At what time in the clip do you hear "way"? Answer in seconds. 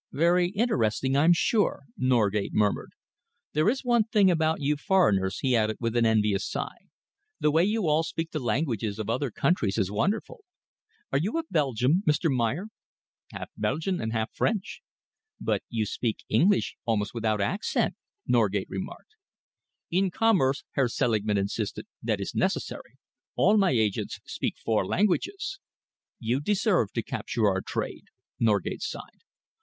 7.51-7.65